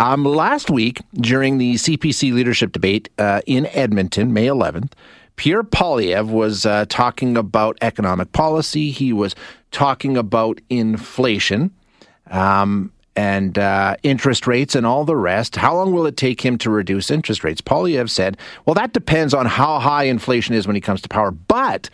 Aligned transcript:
Um, 0.00 0.24
last 0.24 0.70
week, 0.70 1.02
during 1.12 1.58
the 1.58 1.74
CPC 1.74 2.32
leadership 2.32 2.72
debate 2.72 3.10
uh, 3.18 3.42
in 3.46 3.66
Edmonton, 3.66 4.32
May 4.32 4.46
11th, 4.46 4.92
Pierre 5.36 5.62
Poilievre 5.62 6.30
was 6.30 6.64
uh, 6.64 6.86
talking 6.88 7.36
about 7.36 7.76
economic 7.82 8.32
policy. 8.32 8.92
He 8.92 9.12
was 9.12 9.34
talking 9.72 10.16
about 10.16 10.58
inflation 10.70 11.70
um, 12.30 12.90
and 13.14 13.58
uh, 13.58 13.96
interest 14.02 14.46
rates 14.46 14.74
and 14.74 14.86
all 14.86 15.04
the 15.04 15.16
rest. 15.16 15.56
How 15.56 15.76
long 15.76 15.92
will 15.92 16.06
it 16.06 16.16
take 16.16 16.40
him 16.40 16.56
to 16.58 16.70
reduce 16.70 17.10
interest 17.10 17.44
rates? 17.44 17.60
Poilievre 17.60 18.08
said, 18.08 18.38
well, 18.64 18.72
that 18.72 18.94
depends 18.94 19.34
on 19.34 19.44
how 19.44 19.78
high 19.80 20.04
inflation 20.04 20.54
is 20.54 20.66
when 20.66 20.76
he 20.76 20.80
comes 20.80 21.02
to 21.02 21.10
power. 21.10 21.30
But 21.30 21.90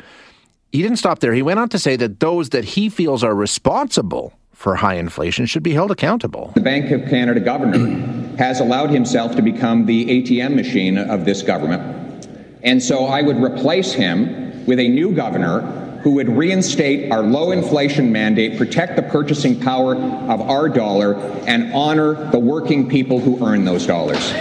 he 0.70 0.80
didn't 0.80 0.98
stop 0.98 1.18
there. 1.18 1.34
He 1.34 1.42
went 1.42 1.58
on 1.58 1.70
to 1.70 1.78
say 1.80 1.96
that 1.96 2.20
those 2.20 2.50
that 2.50 2.64
he 2.64 2.88
feels 2.88 3.24
are 3.24 3.34
responsible 3.34 4.32
for 4.56 4.74
high 4.74 4.94
inflation 4.94 5.44
should 5.44 5.62
be 5.62 5.74
held 5.74 5.90
accountable. 5.90 6.50
The 6.54 6.62
Bank 6.62 6.90
of 6.90 7.08
Canada 7.10 7.40
governor 7.40 8.36
has 8.38 8.58
allowed 8.58 8.88
himself 8.88 9.36
to 9.36 9.42
become 9.42 9.84
the 9.84 10.06
ATM 10.06 10.56
machine 10.56 10.96
of 10.96 11.26
this 11.26 11.42
government. 11.42 12.26
And 12.62 12.82
so 12.82 13.04
I 13.04 13.20
would 13.20 13.36
replace 13.36 13.92
him 13.92 14.64
with 14.64 14.80
a 14.80 14.88
new 14.88 15.14
governor 15.14 15.60
who 16.02 16.12
would 16.12 16.28
reinstate 16.28 17.12
our 17.12 17.22
low 17.22 17.50
inflation 17.50 18.10
mandate, 18.10 18.56
protect 18.56 18.96
the 18.96 19.02
purchasing 19.02 19.60
power 19.60 19.94
of 19.94 20.40
our 20.40 20.68
dollar, 20.70 21.16
and 21.46 21.72
honor 21.74 22.30
the 22.30 22.38
working 22.38 22.88
people 22.88 23.20
who 23.20 23.44
earn 23.44 23.64
those 23.64 23.86
dollars. 23.86 24.32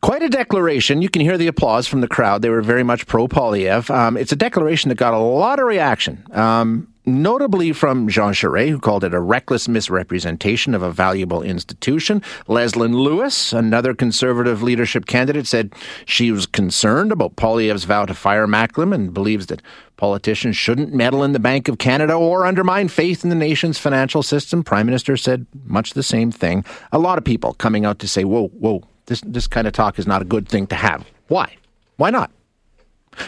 Quite 0.00 0.22
a 0.22 0.30
declaration. 0.30 1.02
You 1.02 1.10
can 1.10 1.20
hear 1.20 1.36
the 1.36 1.48
applause 1.48 1.86
from 1.86 2.00
the 2.00 2.08
crowd. 2.08 2.40
They 2.40 2.48
were 2.48 2.62
very 2.62 2.82
much 2.82 3.06
pro 3.06 3.28
Poilievre. 3.28 3.90
Um, 3.90 4.16
it's 4.16 4.32
a 4.32 4.36
declaration 4.36 4.88
that 4.88 4.94
got 4.94 5.12
a 5.12 5.18
lot 5.18 5.58
of 5.58 5.66
reaction. 5.66 6.24
Um, 6.32 6.89
notably 7.10 7.72
from 7.72 8.08
Jean 8.08 8.32
Charest, 8.32 8.70
who 8.70 8.78
called 8.78 9.04
it 9.04 9.14
a 9.14 9.20
reckless 9.20 9.68
misrepresentation 9.68 10.74
of 10.74 10.82
a 10.82 10.90
valuable 10.90 11.42
institution. 11.42 12.22
Leslyn 12.48 12.94
Lewis, 12.94 13.52
another 13.52 13.94
conservative 13.94 14.62
leadership 14.62 15.06
candidate, 15.06 15.46
said 15.46 15.74
she 16.04 16.32
was 16.32 16.46
concerned 16.46 17.12
about 17.12 17.36
Poilievre's 17.36 17.84
vow 17.84 18.06
to 18.06 18.14
fire 18.14 18.46
Macklem 18.46 18.92
and 18.92 19.12
believes 19.14 19.46
that 19.46 19.62
politicians 19.96 20.56
shouldn't 20.56 20.94
meddle 20.94 21.22
in 21.22 21.32
the 21.32 21.38
Bank 21.38 21.68
of 21.68 21.78
Canada 21.78 22.14
or 22.14 22.46
undermine 22.46 22.88
faith 22.88 23.22
in 23.22 23.30
the 23.30 23.36
nation's 23.36 23.78
financial 23.78 24.22
system. 24.22 24.64
Prime 24.64 24.86
Minister 24.86 25.16
said 25.16 25.46
much 25.64 25.92
the 25.92 26.02
same 26.02 26.30
thing. 26.32 26.64
A 26.92 26.98
lot 26.98 27.18
of 27.18 27.24
people 27.24 27.54
coming 27.54 27.84
out 27.84 27.98
to 27.98 28.08
say, 28.08 28.24
whoa, 28.24 28.48
whoa, 28.48 28.82
this, 29.06 29.20
this 29.26 29.46
kind 29.46 29.66
of 29.66 29.72
talk 29.72 29.98
is 29.98 30.06
not 30.06 30.22
a 30.22 30.24
good 30.24 30.48
thing 30.48 30.66
to 30.68 30.74
have. 30.74 31.06
Why? 31.28 31.56
Why 31.96 32.10
not? 32.10 32.30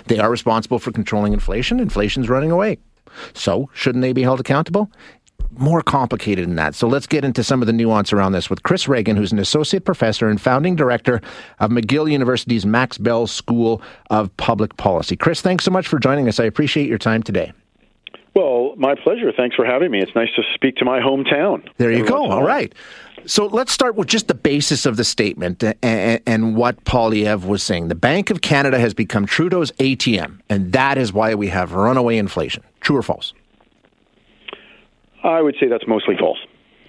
They 0.07 0.19
are 0.19 0.31
responsible 0.31 0.79
for 0.79 0.93
controlling 0.93 1.33
inflation. 1.33 1.81
Inflation's 1.81 2.29
running 2.29 2.51
away. 2.51 2.79
So, 3.35 3.71
shouldn't 3.73 4.03
they 4.03 4.13
be 4.13 4.23
held 4.23 4.41
accountable? 4.41 4.91
More 5.51 5.83
complicated 5.83 6.47
than 6.49 6.57
that. 6.57 6.75
So, 6.75 6.89
let's 6.89 7.07
get 7.07 7.25
into 7.25 7.45
some 7.45 7.63
of 7.63 7.67
the 7.67 7.73
nuance 7.73 8.13
around 8.13 8.33
this 8.33 8.49
with 8.49 8.63
Chris 8.63 8.87
Ragan, 8.87 9.17
who's 9.17 9.33
an 9.33 9.39
associate 9.39 9.85
professor 9.85 10.29
and 10.29 10.41
founding 10.41 10.77
director 10.77 11.21
of 11.61 11.71
McGill 11.71 12.11
University's 12.11 12.65
Max 12.65 12.99
Bell 12.99 13.27
School 13.27 13.83
of 14.11 14.35
Public 14.37 14.77
Policy. 14.77 15.17
Chris, 15.17 15.41
thanks 15.41 15.65
so 15.65 15.71
much 15.71 15.87
for 15.87 15.99
joining 15.99 16.29
us. 16.29 16.41
I 16.41 16.45
appreciate 16.45 16.89
your 16.89 16.99
time 16.99 17.23
today. 17.23 17.53
Well, 18.35 18.75
my 18.77 18.95
pleasure. 18.95 19.31
Thanks 19.37 19.57
for 19.57 19.65
having 19.65 19.91
me. 19.91 20.01
It's 20.01 20.15
nice 20.15 20.31
to 20.37 20.43
speak 20.55 20.77
to 20.77 20.85
my 20.85 21.01
hometown. 21.01 21.69
There 21.77 21.93
you 21.93 22.07
go. 22.07 22.31
All 22.31 22.43
right. 22.43 22.75
So 23.27 23.47
let's 23.47 23.73
start 23.73 23.95
with 23.95 24.09
just 24.09 24.27
the 24.27 24.35
basis 24.35 24.85
of 24.87 24.97
the 24.97 25.05
statement 25.05 25.63
and, 25.63 26.21
and, 26.27 26.57
what 26.57 26.83
Poilievre 26.85 27.47
was 27.47 27.63
saying. 27.63 27.89
The 27.89 27.95
Bank 27.95 28.31
of 28.31 28.41
Canada 28.41 28.79
has 28.81 28.95
become 28.95 29.27
Trudeau's 29.27 29.71
ATM, 29.73 30.41
and 30.49 30.73
that 30.73 30.99
is 30.99 31.13
why 31.13 31.35
we 31.35 31.49
have 31.49 31.73
runaway 31.73 32.17
inflation. 32.17 32.65
True 32.83 32.97
or 32.97 33.03
false? 33.03 33.33
I 35.25 35.41
would 35.41 35.57
say 35.59 35.69
that's 35.69 35.87
mostly 35.87 36.17
false. 36.17 36.39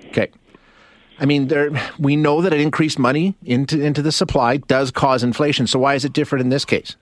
Okay. 0.07 0.29
I 1.19 1.25
mean, 1.25 1.47
there, 1.47 1.69
we 1.99 2.15
know 2.15 2.41
that 2.41 2.51
an 2.53 2.59
increased 2.59 2.97
money 2.97 3.35
into 3.45 3.79
into 3.79 4.01
the 4.01 4.11
supply 4.11 4.57
does 4.57 4.91
cause 4.91 5.23
inflation. 5.23 5.67
So 5.67 5.79
why 5.79 5.93
is 5.95 6.03
it 6.03 6.13
different 6.13 6.41
in 6.41 6.49
this 6.49 6.65
case? 6.65 6.95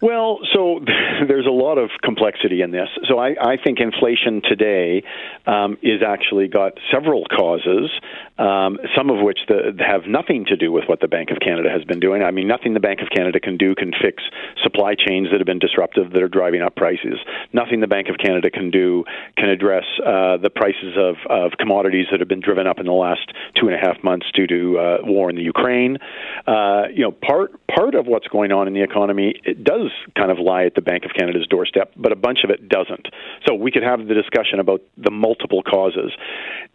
Well, 0.00 0.38
so 0.54 0.80
there's 1.28 1.46
a 1.46 1.50
lot 1.50 1.76
of 1.76 1.90
complexity 2.02 2.62
in 2.62 2.70
this. 2.70 2.88
So 3.08 3.18
I, 3.18 3.34
I 3.40 3.56
think 3.62 3.80
inflation 3.80 4.40
today 4.42 5.02
um, 5.46 5.76
is 5.82 6.02
actually 6.06 6.48
got 6.48 6.72
several 6.92 7.26
causes, 7.26 7.90
um, 8.38 8.78
some 8.96 9.10
of 9.10 9.22
which 9.22 9.40
the, 9.48 9.72
have 9.86 10.06
nothing 10.06 10.46
to 10.46 10.56
do 10.56 10.72
with 10.72 10.84
what 10.86 11.00
the 11.00 11.08
Bank 11.08 11.30
of 11.30 11.38
Canada 11.40 11.68
has 11.70 11.84
been 11.84 12.00
doing. 12.00 12.22
I 12.22 12.30
mean, 12.30 12.48
nothing 12.48 12.72
the 12.74 12.80
Bank 12.80 13.00
of 13.00 13.08
Canada 13.14 13.40
can 13.40 13.58
do 13.58 13.74
can 13.74 13.92
fix 13.92 14.22
supply 14.62 14.94
chains 14.94 15.28
that 15.30 15.38
have 15.38 15.46
been 15.46 15.58
disruptive 15.58 16.12
that 16.12 16.22
are 16.22 16.28
driving 16.28 16.62
up 16.62 16.76
prices. 16.76 17.18
Nothing 17.52 17.80
the 17.80 17.86
Bank 17.86 18.08
of 18.08 18.16
Canada 18.16 18.50
can 18.50 18.70
do 18.70 19.04
can 19.36 19.50
address 19.50 19.84
uh, 20.00 20.38
the 20.38 20.50
prices 20.50 20.96
of, 20.96 21.16
of 21.28 21.52
commodities 21.58 22.06
that 22.10 22.20
have 22.20 22.28
been 22.28 22.40
driven 22.40 22.66
up 22.66 22.78
in 22.78 22.86
the 22.86 22.92
last 22.92 23.32
two 23.54 23.68
and 23.68 23.74
a 23.74 23.78
half 23.78 24.02
months 24.02 24.26
due 24.34 24.46
to 24.46 24.78
uh, 24.78 24.98
war 25.02 25.28
in 25.28 25.36
the 25.36 25.42
Ukraine. 25.42 25.98
Uh, 26.46 26.84
you 26.94 27.02
know, 27.02 27.12
part 27.12 27.52
part 27.68 27.94
of 27.94 28.06
what's 28.06 28.28
going 28.28 28.52
on 28.52 28.66
in 28.66 28.74
the 28.74 28.82
economy 28.82 29.34
it 29.44 29.62
does 29.62 29.89
kind 30.16 30.30
of 30.30 30.38
lie 30.38 30.64
at 30.64 30.74
the 30.74 30.82
Bank 30.82 31.04
of 31.04 31.12
Canada's 31.16 31.46
doorstep, 31.48 31.92
but 31.96 32.12
a 32.12 32.16
bunch 32.16 32.40
of 32.44 32.50
it 32.50 32.68
doesn't. 32.68 33.08
So 33.46 33.54
we 33.54 33.70
could 33.70 33.82
have 33.82 34.06
the 34.06 34.14
discussion 34.14 34.60
about 34.60 34.82
the 34.96 35.10
multiple 35.10 35.62
causes. 35.62 36.12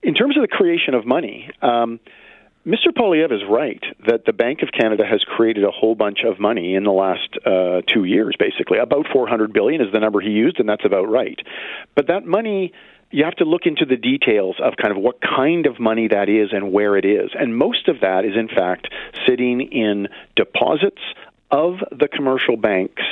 In 0.03 0.13
terms 0.13 0.37
of 0.37 0.41
the 0.41 0.47
creation 0.47 0.93
of 0.93 1.05
money, 1.05 1.49
um, 1.61 1.99
Mr. 2.65 2.87
Poilievre 2.87 3.31
is 3.31 3.43
right 3.47 3.83
that 4.07 4.25
the 4.25 4.33
Bank 4.33 4.63
of 4.63 4.69
Canada 4.71 5.03
has 5.05 5.23
created 5.23 5.63
a 5.63 5.71
whole 5.71 5.93
bunch 5.93 6.19
of 6.25 6.39
money 6.39 6.73
in 6.73 6.83
the 6.83 6.91
last 6.91 7.29
uh, 7.45 7.81
two 7.93 8.05
years, 8.05 8.35
basically. 8.39 8.79
About 8.79 9.05
400 9.13 9.53
billion 9.53 9.81
is 9.81 9.93
the 9.93 9.99
number 9.99 10.19
he 10.19 10.31
used, 10.31 10.59
and 10.59 10.67
that's 10.67 10.83
about 10.83 11.07
right. 11.07 11.39
But 11.95 12.07
that 12.07 12.25
money 12.25 12.73
you 13.11 13.23
have 13.23 13.35
to 13.35 13.45
look 13.45 13.61
into 13.65 13.85
the 13.85 13.95
details 13.95 14.57
of 14.61 14.73
kind 14.81 14.91
of 14.91 15.01
what 15.01 15.21
kind 15.21 15.67
of 15.67 15.79
money 15.79 16.07
that 16.07 16.27
is 16.27 16.49
and 16.51 16.73
where 16.73 16.97
it 16.97 17.05
is. 17.05 17.29
And 17.37 17.55
most 17.55 17.87
of 17.87 18.01
that 18.01 18.25
is, 18.25 18.35
in 18.35 18.47
fact, 18.47 18.87
sitting 19.27 19.61
in 19.61 20.07
deposits 20.35 21.01
of 21.51 21.75
the 21.91 22.07
commercial 22.07 22.57
banks 22.57 23.03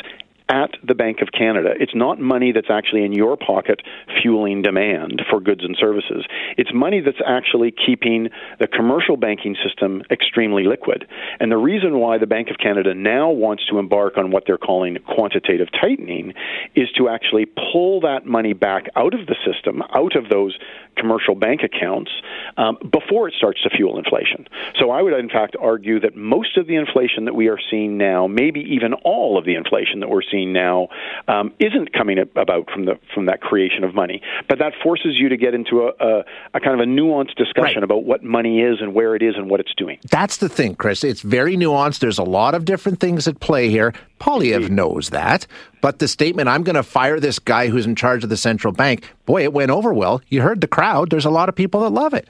at 0.53 0.69
the 0.88 0.94
Bank 0.94 1.18
of 1.22 1.30
Canada. 1.31 1.74
It's 1.80 1.96
not 1.96 2.19
money 2.19 2.52
that's 2.52 2.69
actually 2.69 3.03
in 3.03 3.12
your 3.12 3.36
pocket 3.36 3.81
fueling 4.22 4.62
demand 4.62 5.24
for 5.28 5.40
goods 5.40 5.64
and 5.64 5.75
services. 5.80 6.25
It's 6.58 6.69
money 6.72 7.02
that's 7.02 7.22
actually 7.25 7.72
keeping 7.72 8.30
the 8.59 8.68
commercial 8.68 9.18
banking 9.18 9.56
system 9.66 10.03
extremely 10.12 10.66
liquid. 10.66 11.08
And 11.40 11.52
the 11.52 11.58
reason 11.58 11.97
why 11.97 12.19
the 12.19 12.28
Bank 12.28 12.50
of 12.52 12.58
Canada 12.59 12.94
now 12.94 13.31
wants 13.31 13.66
to 13.72 13.80
embark 13.80 14.16
on 14.16 14.30
what 14.30 14.44
they're 14.46 14.59
calling 14.59 14.97
quantitative 15.08 15.69
tightening 15.72 16.36
is 16.75 16.88
to 16.97 17.09
actually 17.09 17.47
pull 17.47 18.02
that 18.02 18.28
money 18.28 18.53
back 18.53 18.86
out 18.96 19.16
of 19.16 19.25
the 19.25 19.36
system, 19.44 19.81
out 19.96 20.16
of 20.16 20.30
those 20.30 20.56
commercial 20.96 21.34
bank 21.34 21.62
accounts, 21.63 22.12
um, 22.58 22.78
before 22.92 23.28
it 23.28 23.34
starts 23.36 23.63
to 23.63 23.72
fuel 23.72 23.97
inflation. 23.97 24.47
So 24.80 24.92
I 24.92 25.02
would, 25.02 25.13
in 25.13 25.30
fact, 25.30 25.56
argue 25.59 26.00
that 26.02 26.16
most 26.16 26.58
of 26.58 26.68
the 26.68 26.75
inflation 26.75 27.25
that 27.25 27.34
we 27.34 27.47
are 27.47 27.58
seeing 27.72 27.97
now, 27.97 28.28
maybe 28.28 28.59
even 28.59 28.94
all 28.94 29.40
of 29.40 29.46
the 29.46 29.56
inflation 29.56 30.02
that 30.02 30.09
we're 30.09 30.22
seeing 30.22 30.43
now 30.46 30.88
um, 31.28 31.54
isn't 31.59 31.94
coming 31.94 32.18
about 32.20 32.70
from 32.72 32.86
the 32.86 33.00
from 33.14 33.28
that 33.28 33.42
creation 33.42 33.84
of 33.84 33.96
money. 33.96 34.22
But 34.50 34.59
that 34.59 34.74
forces 34.84 35.16
you 35.18 35.30
to 35.30 35.38
get 35.38 35.54
into 35.54 35.84
a, 35.84 35.92
a, 36.00 36.24
a 36.56 36.59
kind 36.59 36.80
of 36.80 36.80
a 36.80 36.90
nuanced 36.90 37.36
discussion 37.36 37.78
right. 37.78 37.84
about 37.84 38.04
what 38.04 38.24
money 38.24 38.62
is 38.62 38.80
and 38.81 38.94
where 38.94 39.16
it 39.16 39.22
is 39.22 39.36
and 39.36 39.50
what 39.50 39.59
it's 39.59 39.74
doing. 39.76 40.00
That's 40.09 40.38
the 40.38 40.50
thing, 40.50 40.76
Chris. 40.76 41.04
It's 41.04 41.22
very 41.22 41.56
nuanced. 41.56 42.00
There's 42.00 42.19
a 42.19 42.24
lot 42.24 42.56
of 42.56 42.66
different 42.66 43.00
things 43.00 43.28
at 43.28 43.40
play 43.40 43.69
here. 43.69 43.94
Poilievre 44.19 44.69
knows 44.69 45.10
that. 45.10 45.48
But 45.81 46.00
the 46.00 46.07
statement, 46.07 46.48
I'm 46.48 46.63
going 46.63 46.75
to 46.75 46.84
fire 46.84 47.19
this 47.19 47.40
guy 47.40 47.68
who's 47.68 47.86
in 47.86 47.95
charge 47.95 48.24
of 48.24 48.30
the 48.30 48.38
central 48.38 48.72
bank, 48.72 49.04
boy, 49.25 49.44
it 49.44 49.51
went 49.51 49.69
over 49.72 49.94
well. 49.94 50.22
You 50.30 50.42
heard 50.42 50.62
the 50.62 50.68
crowd. 50.68 51.10
There's 51.10 51.25
a 51.25 51.30
lot 51.30 51.50
of 51.50 51.56
people 51.56 51.81
that 51.81 51.90
love 51.90 52.13
it. 52.13 52.30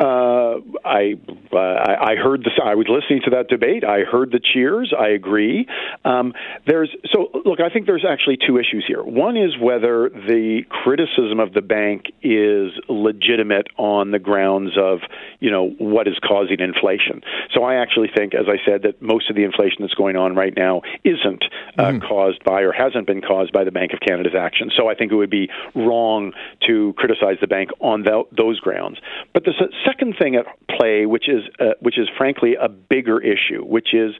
Uh, 0.00 0.60
I, 0.82 1.20
uh, 1.52 1.58
I 1.58 2.16
heard 2.16 2.42
the 2.42 2.50
I 2.64 2.74
was 2.74 2.86
listening 2.88 3.20
to 3.24 3.30
that 3.36 3.48
debate. 3.48 3.84
I 3.84 4.00
heard 4.00 4.30
the 4.32 4.40
cheers. 4.40 4.94
I 4.98 5.08
agree. 5.08 5.66
Um, 6.06 6.32
there's 6.66 6.88
so 7.12 7.28
look. 7.44 7.60
I 7.60 7.68
think 7.68 7.84
there's 7.84 8.06
actually 8.08 8.38
two 8.38 8.56
issues 8.56 8.84
here. 8.88 9.02
One 9.02 9.36
is 9.36 9.58
whether 9.60 10.08
the 10.08 10.62
criticism 10.70 11.38
of 11.38 11.52
the 11.52 11.60
bank 11.60 12.06
is 12.22 12.72
legitimate 12.88 13.66
on 13.76 14.10
the 14.10 14.18
grounds 14.18 14.72
of 14.78 15.00
you 15.38 15.50
know 15.50 15.68
what 15.78 16.08
is 16.08 16.16
causing 16.26 16.60
inflation. 16.60 17.20
So 17.52 17.64
I 17.64 17.74
actually 17.74 18.08
think, 18.16 18.34
as 18.34 18.46
I 18.48 18.56
said, 18.64 18.82
that 18.82 19.02
most 19.02 19.28
of 19.28 19.36
the 19.36 19.44
inflation 19.44 19.78
that's 19.80 19.94
going 19.94 20.16
on 20.16 20.34
right 20.34 20.54
now 20.56 20.80
isn't 21.04 21.44
uh, 21.78 21.82
mm. 21.82 22.08
caused 22.08 22.42
by 22.42 22.62
or 22.62 22.72
hasn't 22.72 23.06
been 23.06 23.20
caused 23.20 23.52
by 23.52 23.64
the 23.64 23.70
Bank 23.70 23.92
of 23.92 24.00
Canada's 24.00 24.34
action. 24.34 24.70
So 24.74 24.88
I 24.88 24.94
think 24.94 25.12
it 25.12 25.16
would 25.16 25.30
be 25.30 25.50
wrong 25.74 26.32
to 26.66 26.94
criticize 26.96 27.36
the 27.42 27.48
bank 27.48 27.68
on 27.80 28.04
th- 28.04 28.26
those 28.32 28.58
grounds. 28.60 28.98
But 29.34 29.44
the 29.44 29.52
second 29.90 30.16
thing 30.20 30.36
at 30.36 30.46
play, 30.76 31.06
which 31.06 31.28
is 31.28 31.42
uh, 31.58 31.74
which 31.80 31.98
is 31.98 32.08
frankly 32.16 32.56
a 32.60 32.68
bigger 32.68 33.20
issue, 33.20 33.64
which 33.64 33.94
is 33.94 34.12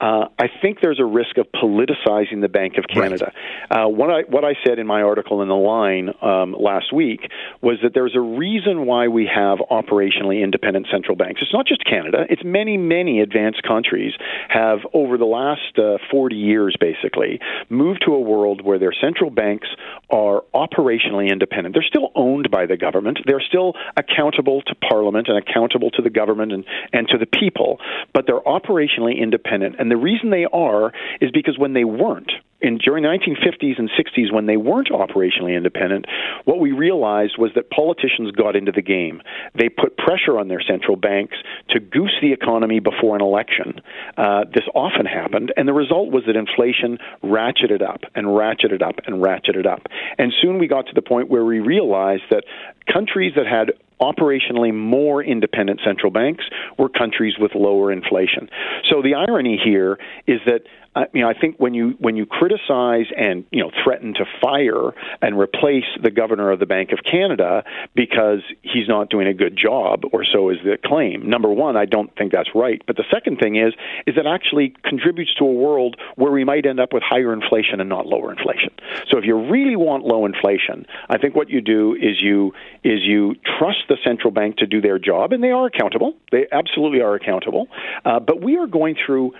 uh, 0.00 0.26
I 0.38 0.46
think 0.62 0.78
there's 0.80 1.00
a 1.00 1.04
risk 1.04 1.38
of 1.38 1.46
politicizing 1.52 2.40
the 2.40 2.48
Bank 2.48 2.74
of 2.78 2.84
Canada. 2.86 3.32
Right. 3.68 3.84
Uh, 3.84 3.88
what 3.88 4.10
I 4.10 4.20
what 4.28 4.44
I 4.44 4.54
said 4.64 4.78
in 4.78 4.86
my 4.86 5.02
article 5.02 5.42
in 5.42 5.48
the 5.48 5.56
line 5.56 6.10
um, 6.22 6.54
last 6.56 6.92
week 6.92 7.28
was 7.60 7.78
that 7.82 7.94
there's 7.94 8.14
a 8.14 8.20
reason 8.20 8.86
why 8.86 9.08
we 9.08 9.28
have 9.32 9.58
operationally 9.58 10.42
independent 10.42 10.86
central 10.90 11.16
banks. 11.16 11.40
It's 11.42 11.52
not 11.52 11.66
just 11.66 11.84
Canada; 11.84 12.26
it's 12.30 12.42
many 12.44 12.76
many 12.76 13.20
advanced 13.20 13.64
countries 13.64 14.12
have 14.48 14.78
over 14.94 15.18
the 15.18 15.24
last 15.24 15.76
uh, 15.78 15.98
40 16.12 16.36
years 16.36 16.76
basically 16.78 17.40
moved 17.68 18.04
to 18.06 18.14
a 18.14 18.20
world 18.20 18.64
where 18.64 18.78
their 18.78 18.92
central 18.92 19.30
banks 19.30 19.66
are 20.10 20.42
operationally 20.54 21.30
independent. 21.30 21.74
They're 21.74 21.82
still 21.82 22.10
owned 22.14 22.50
by 22.50 22.66
the 22.66 22.76
government. 22.76 23.18
They're 23.26 23.42
still 23.46 23.74
accountable 23.96 24.62
to 24.62 24.74
Parliament 24.74 25.28
and 25.28 25.36
accountable 25.36 25.90
to 25.92 26.02
the 26.02 26.10
government 26.10 26.52
and, 26.52 26.64
and 26.92 27.08
to 27.08 27.18
the 27.18 27.26
people, 27.26 27.78
but 28.14 28.26
they're 28.26 28.40
operationally 28.40 29.18
independent. 29.18 29.76
And 29.78 29.90
the 29.90 29.96
reason 29.96 30.30
they 30.30 30.46
are 30.50 30.92
is 31.20 31.30
because 31.30 31.58
when 31.58 31.74
they 31.74 31.84
weren't, 31.84 32.32
in 32.60 32.78
during 32.78 33.04
the 33.04 33.08
1950s 33.08 33.78
and 33.78 33.88
60s 33.90 34.32
when 34.32 34.46
they 34.46 34.56
weren't 34.56 34.90
operationally 34.90 35.56
independent, 35.56 36.06
what 36.44 36.58
we 36.58 36.72
realized 36.72 37.36
was 37.38 37.50
that 37.54 37.70
politicians 37.70 38.32
got 38.32 38.56
into 38.56 38.72
the 38.72 38.82
game. 38.82 39.22
They 39.54 39.68
put 39.68 39.96
pressure 39.96 40.38
on 40.38 40.48
their 40.48 40.60
central 40.60 40.96
banks 40.96 41.36
to 41.70 41.80
goose 41.80 42.14
the 42.20 42.32
economy 42.32 42.80
before 42.80 43.14
an 43.14 43.22
election. 43.22 43.80
Uh, 44.16 44.44
this 44.52 44.64
often 44.74 45.06
happened, 45.06 45.52
and 45.56 45.68
the 45.68 45.72
result 45.72 46.10
was 46.10 46.24
that 46.26 46.36
inflation 46.36 46.98
ratcheted 47.22 47.82
up 47.82 48.00
and 48.14 48.26
ratcheted 48.26 48.82
up 48.82 48.96
and 49.06 49.22
ratcheted 49.22 49.66
up. 49.66 49.86
And 50.18 50.32
soon 50.42 50.58
we 50.58 50.66
got 50.66 50.86
to 50.86 50.94
the 50.94 51.02
point 51.02 51.30
where 51.30 51.44
we 51.44 51.60
realized 51.60 52.24
that 52.30 52.44
countries 52.92 53.32
that 53.36 53.46
had 53.46 53.72
operationally 54.00 54.72
more 54.72 55.22
independent 55.22 55.80
central 55.84 56.10
banks 56.10 56.44
were 56.78 56.88
countries 56.88 57.34
with 57.38 57.54
lower 57.54 57.92
inflation. 57.92 58.48
So 58.90 59.02
the 59.02 59.14
irony 59.14 59.60
here 59.62 59.98
is 60.26 60.40
that 60.46 60.62
I 60.98 61.06
mean, 61.12 61.24
I 61.24 61.32
think 61.32 61.58
when 61.58 61.74
you 61.74 61.94
when 62.00 62.16
you 62.16 62.26
criticize 62.26 63.06
and 63.16 63.44
you 63.52 63.62
know 63.62 63.70
threaten 63.84 64.14
to 64.14 64.24
fire 64.40 64.90
and 65.22 65.38
replace 65.38 65.84
the 66.02 66.10
governor 66.10 66.50
of 66.50 66.58
the 66.58 66.66
Bank 66.66 66.90
of 66.90 67.04
Canada 67.04 67.62
because 67.94 68.40
he's 68.62 68.88
not 68.88 69.08
doing 69.08 69.28
a 69.28 69.34
good 69.34 69.56
job, 69.56 70.02
or 70.12 70.24
so 70.24 70.50
is 70.50 70.58
the 70.64 70.76
claim. 70.84 71.30
Number 71.30 71.50
one, 71.50 71.76
I 71.76 71.84
don't 71.84 72.14
think 72.16 72.32
that's 72.32 72.50
right. 72.52 72.82
But 72.84 72.96
the 72.96 73.04
second 73.12 73.38
thing 73.38 73.54
is 73.54 73.74
is 74.08 74.16
that 74.16 74.26
actually 74.26 74.74
contributes 74.82 75.32
to 75.36 75.44
a 75.44 75.52
world 75.52 75.96
where 76.16 76.32
we 76.32 76.42
might 76.42 76.66
end 76.66 76.80
up 76.80 76.92
with 76.92 77.04
higher 77.04 77.32
inflation 77.32 77.80
and 77.80 77.88
not 77.88 78.06
lower 78.06 78.32
inflation. 78.32 78.70
So 79.08 79.18
if 79.18 79.24
you 79.24 79.36
really 79.36 79.76
want 79.76 80.04
low 80.04 80.26
inflation, 80.26 80.84
I 81.08 81.18
think 81.18 81.36
what 81.36 81.48
you 81.48 81.60
do 81.60 81.94
is 81.94 82.20
you 82.20 82.54
is 82.82 83.02
you 83.02 83.36
trust 83.58 83.84
the 83.88 83.98
central 84.02 84.32
bank 84.32 84.56
to 84.56 84.66
do 84.66 84.80
their 84.80 84.98
job, 84.98 85.32
and 85.32 85.44
they 85.44 85.52
are 85.52 85.66
accountable. 85.66 86.14
They 86.32 86.46
absolutely 86.50 87.02
are 87.02 87.14
accountable. 87.14 87.68
Uh, 88.04 88.18
but 88.18 88.42
we 88.42 88.56
are 88.56 88.66
going 88.66 88.96
through 89.06 89.34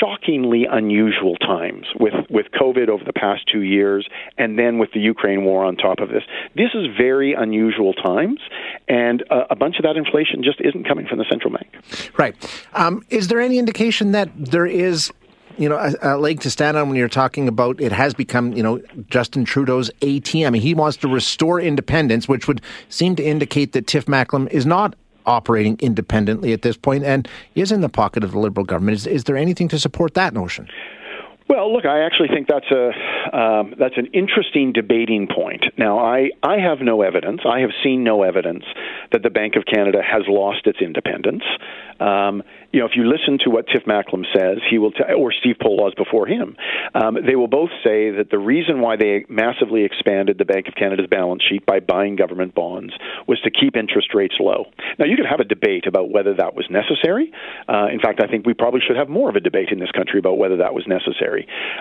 shockingly 0.00 0.66
unusual 0.70 1.36
times 1.36 1.86
with, 1.98 2.14
with 2.30 2.46
COVID 2.52 2.88
over 2.88 3.04
the 3.04 3.12
past 3.12 3.44
two 3.50 3.62
years 3.62 4.08
and 4.38 4.58
then 4.58 4.78
with 4.78 4.92
the 4.92 5.00
Ukraine 5.00 5.44
war 5.44 5.64
on 5.64 5.76
top 5.76 6.00
of 6.00 6.08
this. 6.08 6.22
This 6.54 6.70
is 6.74 6.86
very 6.96 7.34
unusual 7.34 7.92
times, 7.92 8.40
and 8.88 9.22
a, 9.30 9.52
a 9.52 9.56
bunch 9.56 9.76
of 9.76 9.82
that 9.82 9.96
inflation 9.96 10.42
just 10.42 10.60
isn't 10.60 10.86
coming 10.86 11.06
from 11.06 11.18
the 11.18 11.26
central 11.28 11.52
bank. 11.52 11.68
Right. 12.16 12.34
Um, 12.74 13.04
is 13.10 13.28
there 13.28 13.40
any 13.40 13.58
indication 13.58 14.12
that 14.12 14.30
there 14.36 14.66
is 14.66 15.12
you 15.58 15.68
know, 15.68 15.76
a, 15.76 15.94
a, 16.02 16.18
leg 16.18 16.40
to 16.40 16.50
stand 16.50 16.76
on 16.76 16.88
when 16.88 16.96
you're 16.96 17.08
talking 17.08 17.48
about 17.48 17.80
it 17.80 17.92
has 17.92 18.14
become, 18.14 18.52
you 18.52 18.62
know, 18.62 18.80
Justin 19.08 19.44
Trudeau's 19.44 19.90
ATM. 20.00 20.46
I 20.46 20.50
mean, 20.50 20.62
he 20.62 20.74
wants 20.74 20.96
to 20.98 21.08
restore 21.08 21.60
independence, 21.60 22.28
which 22.28 22.46
would 22.46 22.60
seem 22.88 23.16
to 23.16 23.24
indicate 23.24 23.72
that 23.72 23.86
Tiff 23.86 24.06
Macklem 24.06 24.48
is 24.50 24.66
not 24.66 24.94
operating 25.26 25.76
independently 25.80 26.52
at 26.52 26.62
this 26.62 26.76
point 26.76 27.04
and 27.04 27.28
is 27.54 27.72
in 27.72 27.80
the 27.80 27.88
pocket 27.88 28.24
of 28.24 28.32
the 28.32 28.38
Liberal 28.38 28.64
government. 28.64 28.96
Is, 28.96 29.06
is 29.06 29.24
there 29.24 29.36
anything 29.36 29.68
to 29.68 29.78
support 29.78 30.14
that 30.14 30.32
notion? 30.32 30.68
Well, 31.48 31.72
look, 31.72 31.86
I 31.86 32.04
actually 32.04 32.28
think 32.28 32.48
that's 32.48 32.70
a 32.72 33.36
um, 33.36 33.74
that's 33.78 33.96
an 33.96 34.06
interesting 34.12 34.72
debating 34.72 35.28
point. 35.28 35.64
Now, 35.78 35.98
I 36.00 36.30
I 36.42 36.58
have 36.58 36.80
no 36.80 37.02
evidence. 37.02 37.42
I 37.48 37.60
have 37.60 37.70
seen 37.84 38.02
no 38.02 38.24
evidence 38.24 38.64
that 39.12 39.22
the 39.22 39.30
Bank 39.30 39.54
of 39.56 39.64
Canada 39.64 40.00
has 40.02 40.22
lost 40.26 40.66
its 40.66 40.78
independence. 40.80 41.44
Um, 42.00 42.42
you 42.72 42.80
know, 42.80 42.86
if 42.86 42.92
you 42.94 43.08
listen 43.08 43.38
to 43.44 43.50
what 43.50 43.66
Tiff 43.68 43.84
Macklem 43.86 44.24
says, 44.34 44.58
he 44.68 44.78
will, 44.78 44.92
t- 44.92 45.02
or 45.16 45.32
Steve 45.32 45.56
Poloz 45.60 45.96
before 45.96 46.26
him, 46.26 46.56
um, 46.94 47.16
they 47.26 47.36
will 47.36 47.48
both 47.48 47.70
say 47.82 48.10
that 48.10 48.28
the 48.30 48.38
reason 48.38 48.80
why 48.80 48.96
they 48.96 49.24
massively 49.28 49.84
expanded 49.84 50.36
the 50.36 50.44
Bank 50.44 50.68
of 50.68 50.74
Canada's 50.74 51.06
balance 51.08 51.42
sheet 51.48 51.64
by 51.64 51.80
buying 51.80 52.16
government 52.16 52.54
bonds 52.54 52.92
was 53.26 53.40
to 53.42 53.50
keep 53.50 53.76
interest 53.76 54.12
rates 54.14 54.34
low. 54.40 54.66
Now, 54.98 55.06
you 55.06 55.16
could 55.16 55.26
have 55.26 55.40
a 55.40 55.44
debate 55.44 55.86
about 55.86 56.10
whether 56.10 56.34
that 56.34 56.54
was 56.54 56.66
necessary. 56.68 57.32
Uh, 57.68 57.88
in 57.90 58.00
fact, 58.00 58.20
I 58.22 58.26
think 58.26 58.46
we 58.46 58.54
probably 58.54 58.80
should 58.86 58.96
have 58.96 59.08
more 59.08 59.30
of 59.30 59.36
a 59.36 59.40
debate 59.40 59.70
in 59.70 59.78
this 59.78 59.90
country 59.92 60.18
about 60.18 60.36
whether 60.36 60.58
that 60.58 60.74
was 60.74 60.84
necessary, 60.86 61.35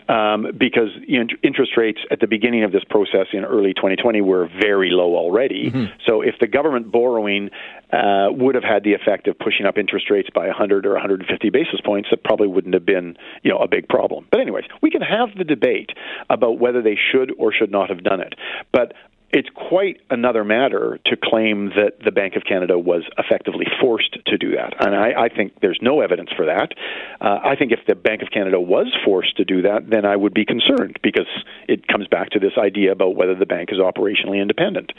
um, 0.10 0.48
because 0.57 0.90
you 1.07 1.19
know, 1.19 1.28
interest 1.44 1.74
rates 1.78 2.00
at 2.12 2.19
the 2.19 2.28
beginning 2.28 2.63
of 2.63 2.72
this 2.72 2.84
process 2.90 3.28
in 3.34 3.46
early 3.46 3.74
2020 3.74 4.22
were 4.22 4.50
very 4.60 4.90
low 4.92 5.16
already. 5.16 5.69
Mm-hmm. 5.69 5.94
So, 6.06 6.22
if 6.22 6.36
the 6.40 6.48
government 6.48 6.92
borrowing 6.92 7.50
uh, 7.94 8.28
would 8.31 8.56
have 8.56 8.63
had 8.63 8.84
the 8.84 8.94
effect 8.94 9.28
of 9.28 9.38
pushing 9.38 9.66
up 9.66 9.78
interest 9.78 10.10
rates 10.10 10.30
by 10.34 10.48
100 10.48 10.86
or 10.86 10.94
150 10.94 11.50
basis 11.50 11.80
points, 11.86 12.10
that 12.12 12.24
probably 12.24 12.48
wouldn't 12.48 12.74
have 12.74 12.86
been, 12.86 13.16
you 13.44 13.52
know, 13.52 13.60
a 13.60 13.68
big 13.68 13.88
problem. 13.88 14.28
But 14.31 14.42
anyways, 14.42 14.66
we 14.81 14.90
can 14.90 15.02
have 15.02 15.30
the 15.38 15.44
debate 15.44 15.92
about 16.30 16.60
whether 16.60 16.81
they 16.81 16.98
should 17.12 17.31
or 17.38 17.54
should 17.54 17.72
not 17.72 17.90
have 17.90 18.04
done 18.04 18.22
it. 18.22 18.34
But 18.72 18.94
it's 19.31 19.50
quite 19.54 20.01
another 20.10 20.44
matter 20.44 21.00
to 21.06 21.18
claim 21.22 21.69
that 21.75 22.04
the 22.04 22.12
Bank 22.12 22.36
of 22.36 22.44
Canada 22.44 22.77
was 22.80 23.04
effectively 23.18 23.66
forced 23.81 24.18
to 24.25 24.38
do 24.38 24.56
that. 24.56 24.74
And 24.80 24.95
I, 24.95 25.25
I 25.25 25.30
think 25.30 25.60
there's 25.62 25.80
no 25.81 26.01
evidence 26.01 26.30
for 26.36 26.45
that. 26.45 26.72
Uh, 27.19 27.39
I 27.44 27.56
think 27.56 27.72
if 27.72 27.80
the 27.88 27.95
Bank 27.95 28.22
of 28.22 28.30
Canada 28.31 28.60
was 28.60 28.88
forced 29.04 29.38
to 29.38 29.45
do 29.45 29.63
that, 29.63 29.89
then 29.89 30.06
I 30.06 30.16
would 30.16 30.33
be 30.33 30.45
concerned 30.45 31.00
because 31.04 31.27
it 31.68 31.88
comes 31.88 32.07
back 32.07 32.30
to 32.31 32.39
this 32.39 32.54
idea 32.57 32.92
about 32.92 33.16
whether 33.16 33.36
the 33.36 33.45
bank 33.45 33.69
is 33.72 33.80
operationally 33.80 34.42
independent. 34.42 34.92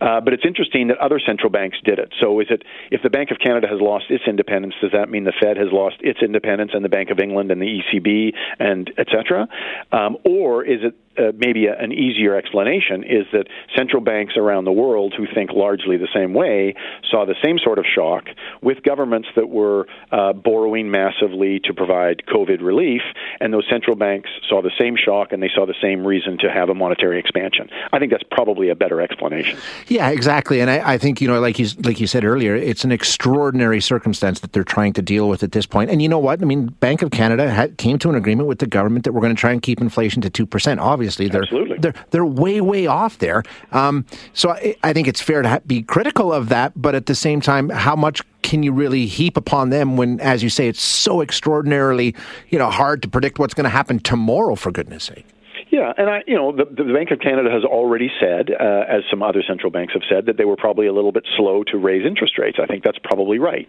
Uh, 0.00 0.20
but 0.20 0.32
it's 0.32 0.44
interesting 0.44 0.88
that 0.88 0.98
other 0.98 1.20
central 1.24 1.50
banks 1.50 1.78
did 1.84 1.98
it. 1.98 2.12
So 2.20 2.40
is 2.40 2.48
it 2.50 2.62
if 2.90 3.02
the 3.02 3.10
Bank 3.10 3.30
of 3.30 3.38
Canada 3.38 3.68
has 3.68 3.80
lost 3.80 4.06
its 4.10 4.24
independence, 4.26 4.74
does 4.80 4.92
that 4.92 5.08
mean 5.08 5.24
the 5.24 5.34
Fed 5.40 5.56
has 5.56 5.68
lost 5.70 5.96
its 6.00 6.20
independence 6.22 6.72
and 6.74 6.84
the 6.84 6.88
Bank 6.88 7.10
of 7.10 7.18
England 7.18 7.50
and 7.50 7.60
the 7.60 7.80
ECB 7.80 8.34
and 8.58 8.90
et 8.98 9.06
cetera? 9.10 9.46
Um, 9.92 10.16
or 10.24 10.64
is 10.64 10.80
it 10.82 10.96
uh, 11.18 11.32
maybe 11.36 11.66
a, 11.66 11.78
an 11.78 11.92
easier 11.92 12.36
explanation 12.36 13.04
is 13.04 13.26
that 13.32 13.46
central 13.76 14.02
banks 14.02 14.34
around 14.36 14.64
the 14.64 14.72
world 14.72 15.14
who 15.16 15.26
think 15.32 15.50
largely 15.52 15.96
the 15.96 16.08
same 16.14 16.34
way 16.34 16.74
saw 17.10 17.24
the 17.24 17.36
same 17.42 17.58
sort 17.58 17.78
of 17.78 17.84
shock 17.86 18.24
with 18.62 18.82
governments 18.82 19.28
that 19.36 19.48
were 19.48 19.86
uh, 20.10 20.32
borrowing 20.32 20.90
massively 20.90 21.60
to 21.60 21.72
provide 21.72 22.22
COVID 22.28 22.60
relief, 22.62 23.02
and 23.40 23.52
those 23.52 23.64
central 23.70 23.96
banks 23.96 24.28
saw 24.48 24.60
the 24.60 24.72
same 24.78 24.96
shock 24.96 25.32
and 25.32 25.42
they 25.42 25.50
saw 25.54 25.66
the 25.66 25.74
same 25.80 26.06
reason 26.06 26.36
to 26.38 26.50
have 26.50 26.68
a 26.68 26.74
monetary 26.74 27.18
expansion. 27.18 27.68
I 27.92 27.98
think 27.98 28.10
that's 28.10 28.24
probably 28.30 28.68
a 28.68 28.74
better 28.74 29.00
explanation. 29.00 29.58
Yeah, 29.86 30.10
exactly. 30.10 30.60
And 30.60 30.70
I, 30.70 30.94
I 30.94 30.98
think 30.98 31.20
you 31.20 31.28
know, 31.28 31.40
like 31.40 31.58
you 31.58 31.68
like 31.84 32.00
you 32.00 32.06
said 32.06 32.24
earlier, 32.24 32.56
it's 32.56 32.84
an 32.84 32.92
extraordinary 32.92 33.80
circumstance 33.80 34.40
that 34.40 34.52
they're 34.52 34.64
trying 34.64 34.92
to 34.94 35.02
deal 35.02 35.28
with 35.28 35.42
at 35.42 35.52
this 35.52 35.66
point. 35.66 35.90
And 35.90 36.02
you 36.02 36.08
know 36.08 36.18
what? 36.18 36.42
I 36.42 36.44
mean, 36.44 36.66
Bank 36.66 37.02
of 37.02 37.10
Canada 37.10 37.50
had, 37.50 37.78
came 37.78 37.98
to 38.00 38.08
an 38.08 38.16
agreement 38.16 38.48
with 38.48 38.58
the 38.58 38.66
government 38.66 39.04
that 39.04 39.12
we're 39.12 39.20
going 39.20 39.34
to 39.34 39.40
try 39.40 39.52
and 39.52 39.62
keep 39.62 39.80
inflation 39.80 40.20
to 40.22 40.30
two 40.30 40.46
percent. 40.46 40.80
Obviously 40.80 41.03
obviously 41.04 41.28
they're 41.28 41.42
Absolutely. 41.42 41.78
they're 41.78 41.94
they're 42.10 42.24
way 42.24 42.60
way 42.60 42.86
off 42.86 43.18
there. 43.18 43.42
Um, 43.72 44.06
so 44.32 44.50
I, 44.50 44.74
I, 44.82 44.92
think 44.92 45.06
it's 45.06 45.20
fair 45.20 45.42
to 45.42 45.48
ha- 45.48 45.60
be 45.66 45.82
critical 45.82 46.32
of 46.32 46.48
that, 46.48 46.72
but 46.74 46.94
at 46.94 47.06
the 47.06 47.14
same 47.14 47.40
time, 47.40 47.68
how 47.68 47.94
much 47.94 48.22
can 48.42 48.62
you 48.62 48.72
really 48.72 49.06
heap 49.06 49.36
upon 49.36 49.70
them 49.70 49.96
when, 49.96 50.20
as 50.20 50.42
you 50.42 50.48
say, 50.48 50.68
it's 50.68 50.80
so 50.80 51.20
extraordinarily 51.20 52.14
you 52.48 52.58
know 52.58 52.70
hard 52.70 53.02
to 53.02 53.08
predict 53.08 53.38
what's 53.38 53.54
going 53.54 53.64
to 53.64 53.70
happen 53.70 53.98
tomorrow? 53.98 54.54
For 54.54 54.72
goodness 54.72 55.04
sake. 55.04 55.26
Yeah, 55.74 55.92
and 55.98 56.08
I, 56.08 56.22
you 56.24 56.36
know, 56.36 56.52
the, 56.52 56.66
the 56.66 56.92
Bank 56.94 57.10
of 57.10 57.18
Canada 57.18 57.50
has 57.50 57.64
already 57.64 58.08
said, 58.20 58.48
uh, 58.48 58.84
as 58.88 59.02
some 59.10 59.24
other 59.24 59.42
central 59.42 59.72
banks 59.72 59.92
have 59.94 60.04
said, 60.08 60.26
that 60.26 60.36
they 60.36 60.44
were 60.44 60.54
probably 60.54 60.86
a 60.86 60.92
little 60.92 61.10
bit 61.10 61.26
slow 61.36 61.64
to 61.64 61.76
raise 61.76 62.06
interest 62.06 62.38
rates. 62.38 62.58
I 62.62 62.66
think 62.66 62.84
that's 62.84 63.00
probably 63.02 63.40
right, 63.40 63.68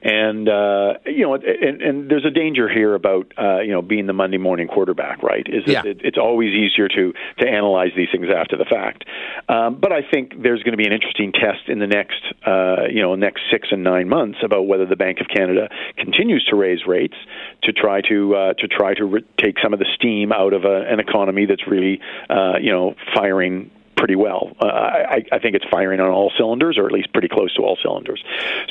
and 0.00 0.48
uh, 0.48 0.94
you 1.04 1.26
know, 1.26 1.34
and, 1.34 1.82
and 1.82 2.10
there's 2.10 2.24
a 2.24 2.30
danger 2.30 2.70
here 2.70 2.94
about 2.94 3.30
uh, 3.36 3.60
you 3.60 3.72
know 3.72 3.82
being 3.82 4.06
the 4.06 4.14
Monday 4.14 4.38
morning 4.38 4.66
quarterback, 4.66 5.22
right? 5.22 5.46
Is 5.46 5.64
yeah. 5.66 5.82
it, 5.84 6.00
it's 6.02 6.16
always 6.16 6.54
easier 6.54 6.88
to 6.88 7.12
to 7.40 7.46
analyze 7.46 7.90
these 7.94 8.08
things 8.10 8.28
after 8.34 8.56
the 8.56 8.64
fact. 8.64 9.04
Um, 9.50 9.78
but 9.78 9.92
I 9.92 10.00
think 10.10 10.42
there's 10.42 10.62
going 10.62 10.72
to 10.72 10.78
be 10.78 10.86
an 10.86 10.94
interesting 10.94 11.32
test 11.32 11.68
in 11.68 11.80
the 11.80 11.86
next 11.86 12.22
uh, 12.46 12.88
you 12.88 13.02
know 13.02 13.14
next 13.14 13.42
six 13.50 13.68
and 13.70 13.84
nine 13.84 14.08
months 14.08 14.38
about 14.42 14.66
whether 14.66 14.86
the 14.86 14.96
Bank 14.96 15.20
of 15.20 15.28
Canada 15.28 15.68
continues 15.98 16.46
to 16.48 16.56
raise 16.56 16.86
rates 16.86 17.16
to 17.64 17.74
try 17.74 18.00
to 18.08 18.34
uh, 18.34 18.52
to 18.54 18.68
try 18.68 18.94
to 18.94 19.04
re- 19.04 19.24
take 19.36 19.56
some 19.62 19.74
of 19.74 19.80
the 19.80 19.86
steam 19.94 20.32
out 20.32 20.54
of 20.54 20.64
a, 20.64 20.86
an 20.88 20.98
economy 20.98 21.41
that's 21.46 21.66
really 21.66 22.00
uh, 22.28 22.54
you 22.60 22.70
know 22.70 22.94
firing 23.14 23.70
pretty 24.02 24.16
well. 24.16 24.50
Uh, 24.60 24.66
I, 24.66 25.24
I 25.30 25.38
think 25.38 25.54
it's 25.54 25.64
firing 25.70 26.00
on 26.00 26.08
all 26.10 26.32
cylinders, 26.36 26.76
or 26.76 26.86
at 26.86 26.92
least 26.92 27.12
pretty 27.12 27.28
close 27.28 27.54
to 27.54 27.62
all 27.62 27.78
cylinders. 27.80 28.20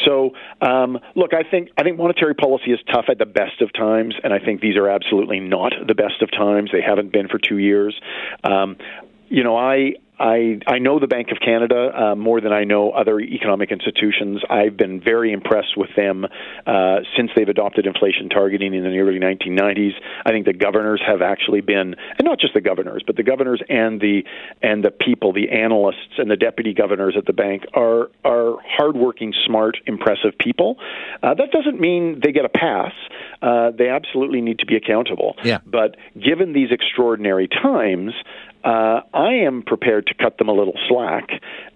So, 0.04 0.32
um, 0.60 1.00
look, 1.16 1.34
I 1.34 1.44
think 1.50 1.70
I 1.78 1.84
think 1.84 1.98
monetary 1.98 2.36
policy 2.36 2.72
is 2.72 2.80
tough 2.92 3.06
at 3.08 3.18
the 3.18 3.26
best 3.26 3.62
of 3.62 3.72
times, 3.72 4.16
and 4.24 4.34
I 4.34 4.40
think 4.40 4.60
these 4.60 4.76
are 4.76 4.90
absolutely 4.90 5.40
not 5.40 5.72
the 5.88 5.96
best 5.96 6.22
of 6.22 6.32
times. 6.32 6.72
They 6.74 6.82
haven't 6.82 7.14
been 7.14 7.30
for 7.30 7.40
two 7.40 7.60
years. 7.60 8.00
Um, 8.44 8.76
you 9.30 9.46
know, 9.46 9.56
I 9.56 9.94
I 10.22 10.60
I 10.68 10.78
know 10.78 11.00
the 11.00 11.08
Bank 11.08 11.30
of 11.32 11.40
Canada 11.44 11.90
uh, 11.94 12.16
more 12.16 12.42
than 12.42 12.54
I 12.54 12.64
know 12.64 12.92
other 12.92 13.20
economic 13.20 13.72
institutions. 13.72 14.42
I've 14.50 14.78
been 14.78 15.02
very 15.02 15.34
impressed 15.34 15.76
with 15.76 15.90
them 15.96 16.26
uh, 16.68 16.98
since 17.18 17.32
they've 17.36 17.50
adopted 17.50 17.88
inflation 17.88 18.30
targeting 18.30 18.76
in 18.76 18.84
the 18.84 19.00
early 19.00 19.20
1990s. 19.20 19.94
I 20.24 20.30
think 20.30 20.46
the 20.46 20.54
governors 20.54 21.02
have 21.06 21.24
actually 21.24 21.62
been, 21.62 21.96
and 22.18 22.24
not 22.24 22.40
just 22.40 22.54
the 22.54 22.62
governors, 22.62 23.04
but 23.06 23.16
the 23.16 23.24
governors 23.24 23.64
and 23.68 24.00
the 24.00 24.24
and 24.62 24.84
the 24.84 24.92
people, 24.92 25.34
the 25.34 25.50
analysts 25.50 26.20
and 26.20 26.30
the 26.30 26.38
deputy 26.38 26.76
governors 26.76 27.16
at 27.18 27.26
the 27.26 27.34
bank 27.34 27.64
are 27.74 28.12
are 28.24 28.58
hardworking, 28.64 29.34
smart, 29.48 29.78
impressive 29.88 30.38
people. 30.40 30.78
Uh, 31.24 31.34
that 31.34 31.50
doesn't 31.52 31.80
mean 31.80 32.20
they 32.24 32.32
get 32.32 32.46
a 32.46 32.50
pass. 32.50 32.94
Uh, 33.42 33.72
they 33.76 33.90
absolutely 33.90 34.42
need 34.42 34.60
to 34.60 34.68
be 34.68 34.76
accountable. 34.76 35.36
Yeah. 35.44 35.60
But 35.66 35.98
given 36.14 36.54
these 36.54 36.70
extraordinary 36.72 37.48
times, 37.48 38.14
uh, 38.64 39.02
I 39.14 39.34
am 39.46 39.64
prepared 39.64 40.08
to 40.08 40.14
cut 40.14 40.38
them 40.38 40.50
a 40.50 40.54
little 40.54 40.78
slack 40.88 41.30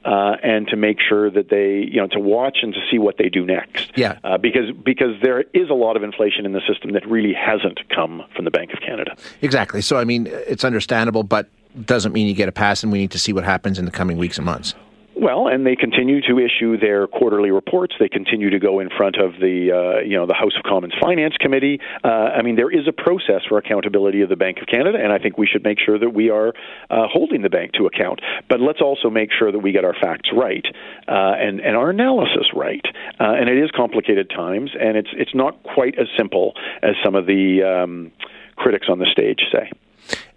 uh, 0.04 0.36
and 0.44 0.68
to 0.68 0.75
make 0.75 0.98
sure 1.00 1.32
that 1.32 1.50
they, 1.50 1.88
you 1.92 2.00
know, 2.00 2.08
to 2.08 2.20
watch 2.20 2.60
and 2.62 2.74
to 2.74 2.80
see 2.92 3.00
what 3.00 3.18
they 3.18 3.30
do 3.30 3.46
next. 3.46 3.92
Yeah. 3.96 4.20
Uh, 4.24 4.38
because 4.38 4.72
because 4.72 5.20
there 5.22 5.42
is 5.54 5.70
a 5.70 5.74
lot 5.74 5.98
of 5.98 6.04
inflation 6.04 6.46
in 6.46 6.54
the 6.54 6.62
system 6.68 6.94
that 6.94 7.08
really 7.08 7.34
hasn't 7.34 7.80
come 7.89 8.24
from 8.36 8.46
the 8.46 8.51
Bank 8.51 8.74
of 8.74 8.80
Canada. 8.82 9.15
Exactly. 9.42 9.82
So 9.82 9.98
I 9.98 10.04
mean, 10.04 10.27
it's 10.27 10.63
understandable, 10.63 11.24
but 11.24 11.50
doesn't 11.86 12.13
mean 12.13 12.27
you 12.27 12.34
get 12.34 12.48
a 12.48 12.54
pass, 12.54 12.84
and 12.84 12.92
we 12.92 13.00
need 13.00 13.12
to 13.12 13.20
see 13.20 13.34
what 13.34 13.44
happens 13.44 13.80
in 13.80 13.86
the 13.86 13.92
coming 13.92 14.18
weeks 14.18 14.38
and 14.38 14.46
months. 14.46 14.75
Well, 15.18 15.48
and 15.48 15.66
they 15.66 15.78
continue 15.78 16.20
to 16.22 16.40
issue 16.40 16.78
their 16.78 17.08
quarterly 17.08 17.50
reports. 17.50 17.96
They 18.00 18.10
continue 18.10 18.50
to 18.50 18.60
go 18.60 18.82
in 18.82 18.90
front 18.90 19.16
of 19.16 19.32
the, 19.40 19.72
uh, 19.72 20.04
you 20.04 20.18
know, 20.18 20.26
the 20.26 20.34
House 20.34 20.52
of 20.58 20.64
Commons 20.64 20.94
Finance 21.00 21.36
Committee. 21.40 21.80
Uh, 22.04 22.08
I 22.08 22.42
mean, 22.42 22.58
there 22.58 22.70
is 22.70 22.86
a 22.86 22.92
process 22.92 23.42
for 23.48 23.58
accountability 23.58 24.22
of 24.22 24.30
the 24.30 24.36
Bank 24.36 24.58
of 24.60 24.68
Canada, 24.68 24.98
and 25.02 25.14
I 25.14 25.18
think 25.18 25.38
we 25.38 25.48
should 25.48 25.64
make 25.64 25.80
sure 25.80 25.98
that 25.98 26.10
we 26.10 26.30
are 26.30 26.50
uh, 26.90 27.08
holding 27.08 27.44
the 27.44 27.50
bank 27.50 27.72
to 27.74 27.86
account. 27.86 28.20
But 28.50 28.60
let's 28.60 28.82
also 28.82 29.10
make 29.10 29.30
sure 29.32 29.54
that 29.54 29.60
we 29.60 29.72
get 29.72 29.86
our 29.86 29.94
facts 29.94 30.30
right 30.36 30.66
uh, 31.08 31.12
and 31.40 31.62
and 31.62 31.78
our 31.78 31.90
analysis 31.92 32.48
right. 32.54 32.86
Uh, 33.18 33.36
and 33.40 33.48
it 33.50 33.58
is 33.58 33.72
complicated 33.72 34.30
times, 34.30 34.72
and 34.78 34.98
it's 34.98 35.10
it's 35.14 35.34
not 35.34 35.64
quite 35.64 35.98
as 35.98 36.08
simple 36.18 36.54
as 36.84 36.96
some 37.04 37.16
of 37.16 37.26
the 37.26 37.64
um, 37.64 38.12
critics 38.58 38.88
on 38.90 39.00
the 39.00 39.08
stage 39.12 39.40
say. 39.50 39.72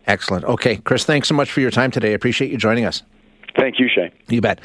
Excellent. 0.07 0.45
Okay, 0.45 0.77
Chris, 0.77 1.05
thanks 1.05 1.27
so 1.27 1.35
much 1.35 1.51
for 1.51 1.61
your 1.61 1.73
time 1.73 1.91
today. 1.91 2.13
I 2.13 2.15
appreciate 2.15 2.51
you 2.53 2.57
joining 2.57 2.85
us. 2.85 3.03
Thank 3.59 3.81
you, 3.81 3.89
Shay. 3.93 4.13
You 4.29 4.41
bet. 4.41 4.61